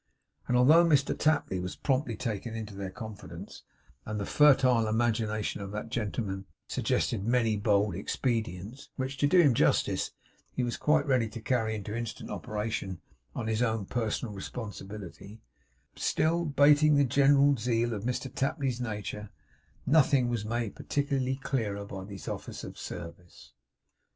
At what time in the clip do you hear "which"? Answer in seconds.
8.95-9.15